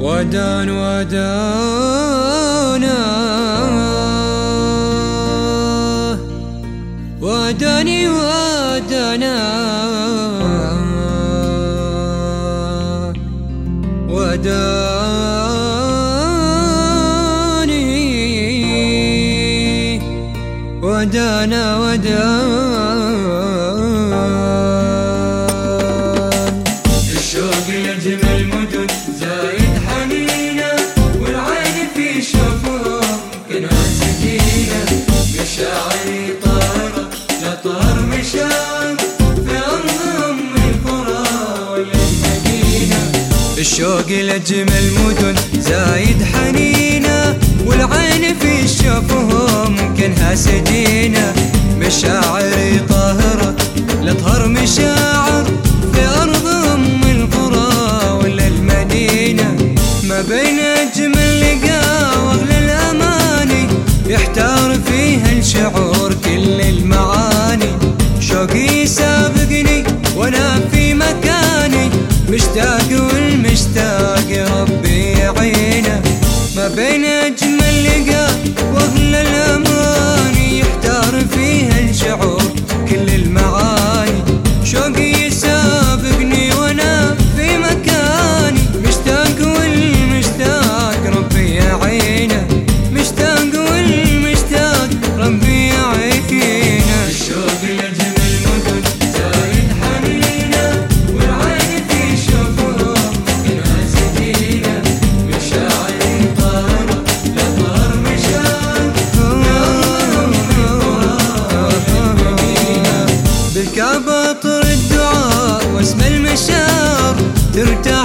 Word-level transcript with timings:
ودان 0.00 0.68
ودانا. 0.70 1.26
وداني 7.20 8.08
ودانا. 8.08 9.36
وداني 14.08 14.80
ودانا 20.82 21.76
ودانا. 21.80 22.65
الشوق 43.58 44.08
لجمل 44.10 44.90
مدن 45.04 45.34
زايد 45.60 46.22
حنينا 46.22 47.38
والعين 47.66 48.38
في 48.40 48.60
الشوفهم 48.64 49.94
كانها 49.94 50.34
سجينا 50.34 51.34
مشاعري 51.78 52.78
طاهرة 52.88 53.56
لطهر 54.02 54.48
مشاعر 54.48 55.15
저기 68.36 68.82
있어 68.82 69.15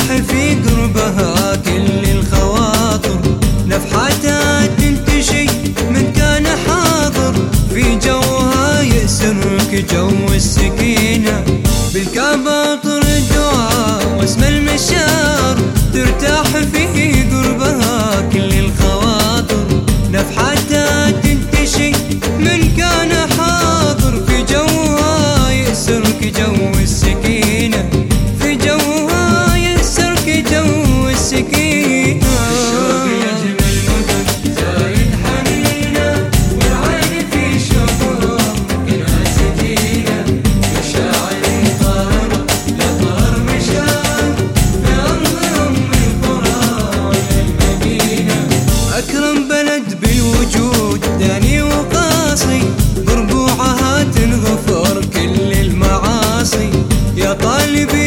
راح 0.00 0.16
في 0.16 0.54
قربها 0.54 1.56
كل 1.56 2.10
الخواطر 2.10 2.59
الود 49.80 50.00
بالوجود 50.00 51.00
داني 51.18 51.62
وقاسي 51.62 52.62
بربوعها 53.06 54.02
تنغفر 54.02 55.04
كل 55.14 55.52
المعاصي. 55.52 56.70
يا 57.16 57.32
طالبي 57.32 57.99